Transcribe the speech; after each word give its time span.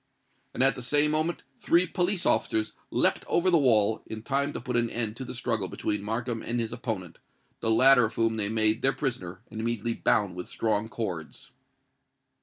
And 0.55 0.63
at 0.63 0.73
the 0.73 0.81
same 0.81 1.11
moment 1.11 1.43
three 1.59 1.85
police 1.85 2.25
officers 2.25 2.73
leapt 2.89 3.23
over 3.27 3.51
the 3.51 3.59
wall, 3.59 4.01
in 4.07 4.23
time 4.23 4.51
to 4.53 4.59
put 4.59 4.75
an 4.75 4.89
end 4.89 5.15
to 5.17 5.23
the 5.25 5.35
struggle 5.35 5.67
between 5.67 6.01
Markham 6.01 6.41
and 6.41 6.59
his 6.59 6.73
opponent, 6.73 7.19
the 7.59 7.69
latter 7.69 8.05
of 8.05 8.15
whom 8.15 8.37
they 8.37 8.49
made 8.49 8.81
their 8.81 8.93
prisoner 8.93 9.41
and 9.51 9.61
immediately 9.61 9.93
bound 9.93 10.33
with 10.33 10.49
strong 10.49 10.89
cords. 10.89 11.51